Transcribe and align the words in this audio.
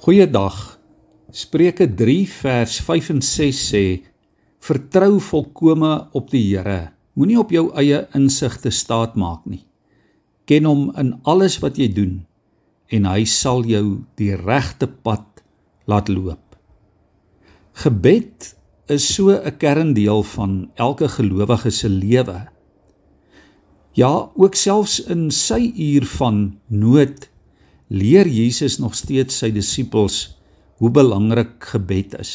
Goeiedag. 0.00 0.80
Spreuke 1.28 1.84
3 1.84 2.28
vers 2.32 2.78
5 2.80 3.08
en 3.12 3.18
6 3.20 3.58
sê: 3.68 3.80
Vertrou 4.64 5.18
volkome 5.20 5.90
op 6.16 6.30
die 6.32 6.40
Here. 6.54 6.94
Moenie 7.20 7.36
op 7.36 7.50
jou 7.52 7.66
eie 7.76 7.98
insigte 8.16 8.72
staat 8.72 9.18
maak 9.20 9.44
nie. 9.44 9.60
Ken 10.48 10.64
hom 10.64 10.86
in 10.96 11.10
alles 11.28 11.58
wat 11.60 11.76
jy 11.76 11.90
doen 11.92 12.14
en 12.88 13.10
hy 13.10 13.26
sal 13.28 13.60
jou 13.68 14.00
die 14.16 14.32
regte 14.40 14.88
pad 14.88 15.44
laat 15.84 16.08
loop. 16.08 16.56
Gebed 17.84 18.54
is 18.88 19.04
so 19.04 19.36
'n 19.36 19.58
kerndeel 19.60 20.24
van 20.32 20.70
elke 20.80 21.12
gelowige 21.12 21.70
se 21.70 21.88
lewe. 21.88 22.48
Ja, 23.92 24.32
ook 24.32 24.54
selfs 24.54 25.04
in 25.04 25.30
sy 25.30 25.60
uur 25.76 26.06
van 26.16 26.56
nood 26.68 27.28
leer 27.90 28.28
Jesus 28.30 28.78
nog 28.78 28.94
steeds 28.94 29.40
sy 29.42 29.50
disippels 29.50 30.36
hoe 30.78 30.90
belangrik 30.94 31.58
gebed 31.72 32.14
is. 32.22 32.34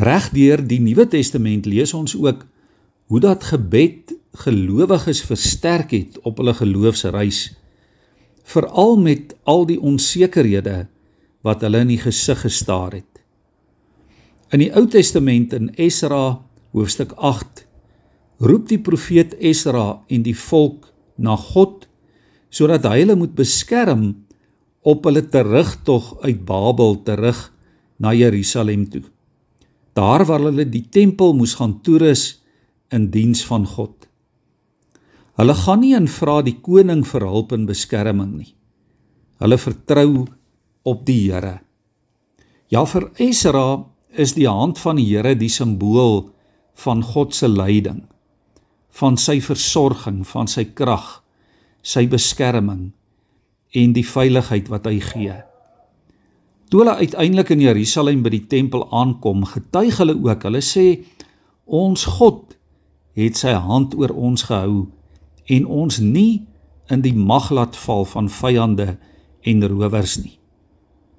Regdeur 0.00 0.62
die 0.64 0.80
Nuwe 0.80 1.04
Testament 1.12 1.68
lees 1.68 1.92
ons 1.92 2.16
ook 2.16 2.46
hoe 3.12 3.20
dat 3.20 3.44
gebed 3.44 4.14
gelowiges 4.40 5.20
versterk 5.28 5.92
het 5.92 6.16
op 6.24 6.40
hulle 6.40 6.54
geloofsreis, 6.56 7.50
veral 8.48 8.96
met 8.96 9.36
al 9.44 9.66
die 9.68 9.76
onsekerhede 9.76 10.86
wat 11.44 11.60
hulle 11.60 11.84
in 11.84 11.92
die 11.92 12.00
gesig 12.00 12.40
gestaar 12.46 12.96
het. 12.96 13.20
In 14.52 14.64
die 14.64 14.72
Ou 14.72 14.86
Testament 14.88 15.52
in 15.52 15.68
Esra 15.76 16.40
hoofstuk 16.72 17.12
8 17.20 17.66
roep 18.40 18.68
die 18.72 18.80
profeet 18.80 19.36
Esra 19.38 20.00
en 20.08 20.24
die 20.24 20.36
volk 20.36 20.88
na 21.20 21.36
God 21.36 21.86
sodat 22.52 22.84
hy 22.88 22.98
hulle 23.00 23.16
moet 23.16 23.32
beskerm 23.36 24.10
op 24.82 25.04
hulle 25.06 25.22
terugtog 25.30 26.16
uit 26.26 26.44
Babel 26.44 26.98
terug 27.06 27.40
na 28.02 28.12
Jerusalem 28.14 28.88
toe. 28.90 29.02
Daar 29.94 30.24
waar 30.26 30.42
hulle 30.48 30.66
die 30.68 30.88
tempel 30.90 31.34
moes 31.38 31.54
gaan 31.54 31.78
toerus 31.82 32.42
in 32.90 33.10
diens 33.10 33.44
van 33.46 33.66
God. 33.66 34.08
Hulle 35.38 35.54
gaan 35.54 35.80
nie 35.80 35.94
en 35.96 36.08
vra 36.10 36.40
die 36.44 36.58
koning 36.60 37.04
vir 37.08 37.26
hulp 37.28 37.54
en 37.56 37.68
beskerming 37.68 38.32
nie. 38.40 38.52
Hulle 39.42 39.58
vertrou 39.58 40.26
op 40.82 41.06
die 41.06 41.30
Here. 41.30 41.60
Ja 42.72 42.84
vir 42.88 43.10
Esra 43.20 43.84
is 44.12 44.34
die 44.36 44.48
hand 44.48 44.80
van 44.82 44.98
die 45.00 45.08
Here 45.08 45.34
die 45.38 45.50
simbool 45.52 46.32
van 46.84 47.02
God 47.04 47.34
se 47.36 47.48
leiding, 47.48 48.02
van 48.98 49.16
sy 49.20 49.38
versorging, 49.44 50.22
van 50.26 50.48
sy 50.48 50.66
krag 50.74 51.20
sy 51.82 52.06
beskerming 52.08 52.92
en 53.72 53.94
die 53.96 54.06
veiligheid 54.06 54.68
wat 54.72 54.86
hy 54.88 54.98
gee. 55.00 55.36
Toe 56.72 56.80
hulle 56.80 56.96
uiteindelik 57.04 57.52
in 57.52 57.60
Jerusalem 57.60 58.22
by 58.24 58.32
die 58.32 58.46
tempel 58.48 58.86
aankom, 58.92 59.44
getuig 59.44 59.98
hulle 60.00 60.16
ook. 60.16 60.46
Hulle 60.48 60.62
sê 60.64 60.86
ons 61.68 62.04
God 62.18 62.56
het 63.16 63.36
sy 63.36 63.52
hand 63.52 63.96
oor 63.98 64.12
ons 64.16 64.46
gehou 64.48 64.86
en 65.52 65.66
ons 65.68 65.98
nie 66.00 66.44
in 66.92 67.02
die 67.04 67.14
mag 67.16 67.50
laat 67.52 67.76
val 67.76 68.06
van 68.08 68.30
vyande 68.32 68.94
en 69.48 69.66
rowers 69.68 70.16
nie. 70.22 70.38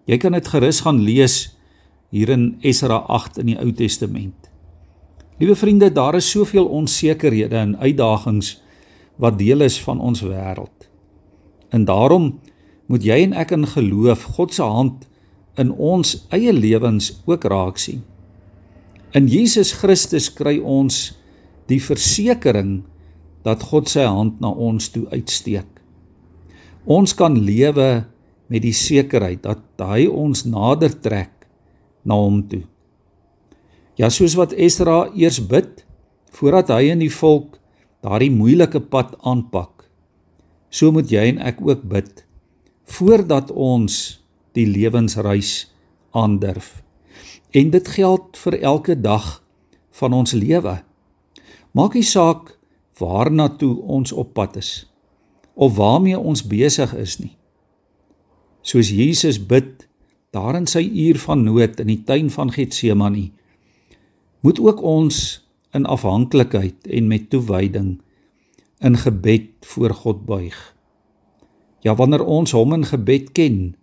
Jy 0.09 0.18
kan 0.20 0.36
dit 0.36 0.50
gerus 0.50 0.81
gaan 0.84 1.04
lees 1.06 1.38
hier 2.14 2.34
in 2.34 2.56
Esra 2.66 3.04
8 3.09 3.40
in 3.42 3.54
die 3.54 3.59
Ou 3.62 3.72
Testament. 3.78 4.50
Liewe 5.40 5.56
vriende, 5.58 5.90
daar 5.94 6.16
is 6.16 6.30
soveel 6.30 6.66
onsekerhede 6.66 7.58
en 7.58 7.78
uitdagings 7.78 8.56
wat 9.22 9.38
deel 9.40 9.66
is 9.66 9.80
van 9.81 10.00
ons 10.00 10.22
wêreld. 10.22 10.83
En 11.74 11.86
daarom 11.90 12.36
moet 12.92 13.04
jy 13.06 13.24
en 13.26 13.34
ek 13.34 13.54
in 13.56 13.66
geloof 13.68 14.28
God 14.38 14.54
se 14.54 14.64
hand 14.64 15.08
in 15.58 15.72
ons 15.74 16.16
eie 16.34 16.54
lewens 16.54 17.12
ook 17.26 17.46
raak 17.50 17.82
sien. 17.82 18.04
In 19.14 19.28
Jesus 19.30 19.74
Christus 19.78 20.30
kry 20.34 20.58
ons 20.58 21.12
die 21.70 21.82
versekering 21.82 22.82
dat 23.46 23.66
God 23.70 23.90
sy 23.92 24.06
hand 24.08 24.40
na 24.42 24.50
ons 24.50 24.90
toe 24.94 25.06
uitsteek. 25.14 25.70
Ons 26.90 27.14
kan 27.16 27.36
lewe 27.38 28.03
met 28.52 28.64
die 28.64 28.76
sekerheid 28.76 29.44
dat 29.46 29.62
hy 29.81 30.06
ons 30.09 30.44
nader 30.46 30.94
trek 31.02 31.47
na 32.03 32.18
hom 32.20 32.42
toe. 32.50 32.64
Ja, 33.97 34.09
soos 34.09 34.36
wat 34.38 34.56
Esra 34.58 35.08
eers 35.14 35.40
bid 35.40 35.84
voordat 36.34 36.74
hy 36.74 36.90
in 36.94 37.03
die 37.03 37.14
volk 37.14 37.59
daardie 38.03 38.34
moeilike 38.34 38.81
pad 38.81 39.14
aanpak. 39.22 39.72
So 40.73 40.89
moet 40.89 41.11
jy 41.13 41.28
en 41.35 41.41
ek 41.45 41.61
ook 41.61 41.85
bid 41.85 42.23
voordat 42.97 43.51
ons 43.53 44.00
die 44.57 44.66
lewensreis 44.67 45.67
aandurf. 46.17 46.81
En 47.53 47.69
dit 47.73 47.88
geld 47.95 48.38
vir 48.41 48.57
elke 48.59 48.95
dag 48.97 49.44
van 50.01 50.17
ons 50.17 50.34
lewe. 50.34 50.79
Maak 51.78 51.94
nie 51.97 52.06
saak 52.06 52.56
waarna 52.97 53.47
toe 53.61 53.75
ons 53.85 54.11
op 54.11 54.34
pad 54.34 54.57
is 54.61 54.72
of 55.53 55.75
waarmee 55.78 56.17
ons 56.17 56.41
besig 56.50 56.95
is 56.97 57.19
nie. 57.22 57.35
Soos 58.66 58.90
Jesus 58.90 59.38
bid 59.38 59.85
daar 60.34 60.57
in 60.57 60.66
sy 60.66 60.81
uur 60.81 61.19
van 61.22 61.44
nood 61.45 61.78
in 61.84 61.91
die 61.91 62.01
tuin 62.07 62.31
van 62.34 62.50
Getsemane, 62.50 63.28
moet 64.41 64.59
ook 64.59 64.81
ons 64.81 65.19
in 65.78 65.85
afhanklikheid 65.85 66.90
en 66.90 67.07
met 67.07 67.29
toewyding 67.29 68.00
in 68.84 68.98
gebed 69.00 69.64
voor 69.66 69.94
God 69.96 70.26
buig. 70.26 70.58
Ja, 71.80 71.96
wanneer 71.96 72.26
ons 72.26 72.52
hom 72.52 72.74
in 72.74 72.86
gebed 72.86 73.32
ken 73.32 73.76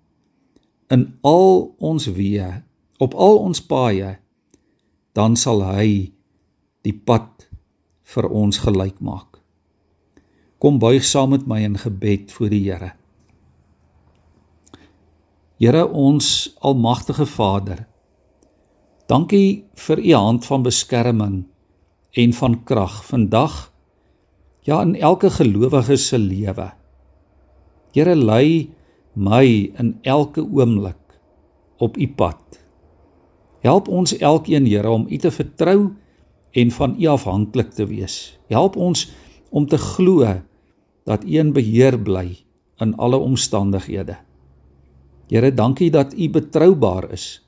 in 0.91 1.05
al 1.25 1.71
ons 1.78 2.09
weë, 2.11 2.62
op 3.00 3.15
al 3.15 3.38
ons 3.38 3.62
paaie, 3.65 4.16
dan 5.16 5.37
sal 5.38 5.62
hy 5.65 6.11
die 6.84 6.94
pad 6.94 7.47
vir 8.15 8.27
ons 8.28 8.61
gelyk 8.65 8.99
maak. 9.00 9.38
Kom 10.61 10.81
buig 10.83 11.05
saam 11.06 11.32
met 11.32 11.47
my 11.49 11.62
in 11.65 11.78
gebed 11.81 12.32
voor 12.34 12.50
die 12.53 12.65
Here. 12.67 12.93
Here 15.61 15.87
ons 15.87 16.50
almagtige 16.61 17.27
Vader, 17.28 17.87
dankie 19.09 19.65
vir 19.87 20.00
u 20.00 20.12
hand 20.15 20.47
van 20.49 20.65
beskerming 20.65 21.43
en 22.17 22.32
van 22.32 22.62
krag 22.65 23.00
vandag 23.06 23.71
ja 24.66 24.81
in 24.82 24.94
elke 24.94 25.31
gelowige 25.31 25.97
se 25.97 26.19
lewe. 26.19 26.71
Here 27.93 28.15
lei 28.16 28.71
my 29.15 29.72
in 29.78 29.98
elke 30.03 30.43
oomblik 30.43 31.19
op 31.78 31.97
u 31.97 32.09
pad. 32.09 32.60
Help 33.60 33.88
ons 33.88 34.16
elkeen 34.19 34.66
Here 34.66 34.91
om 34.91 35.06
u 35.09 35.16
te 35.16 35.31
vertrou 35.31 35.91
en 36.50 36.70
van 36.70 36.97
u 36.99 37.06
afhanklik 37.06 37.70
te 37.70 37.87
wees. 37.87 38.38
Help 38.49 38.76
ons 38.76 39.10
om 39.50 39.66
te 39.66 39.78
glo 39.78 40.41
dat 41.04 41.25
u 41.25 41.38
in 41.38 41.53
beheer 41.53 41.99
bly 41.99 42.37
in 42.81 42.97
alle 42.97 43.16
omstandighede. 43.16 44.16
Here, 45.31 45.54
dankie 45.54 45.91
dat 45.91 46.15
u 46.15 46.28
betroubaar 46.31 47.10
is 47.12 47.43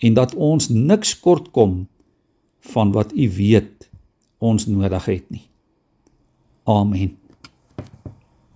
en 0.00 0.14
dat 0.14 0.34
ons 0.34 0.68
niks 0.68 1.14
kort 1.20 1.50
kom 1.50 1.88
van 2.72 2.92
wat 2.92 3.12
u 3.12 3.28
weet 3.36 3.88
ons 4.38 4.66
nodig 4.66 5.04
het 5.04 5.30
nie. 5.30 5.49
Amen. 6.70 7.19